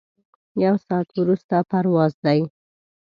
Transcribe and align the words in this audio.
یو 0.63 0.75
ساعت 0.87 1.09
وروسته 1.21 1.55
پرواز 1.69 2.13
دی. 2.25 2.41